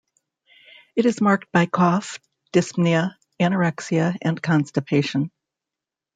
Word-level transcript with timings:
It 0.95 1.05
is 1.05 1.21
marked 1.21 1.51
by 1.51 1.67
cough, 1.67 2.17
dyspnea, 2.53 3.13
anorexia 3.39 4.17
and 4.23 4.41
constipation. 4.41 5.29